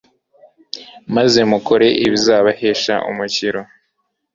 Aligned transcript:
maze 1.15 1.39
mukore 1.51 1.87
ibizabahesha 2.05 2.93
umukiro 3.09 3.61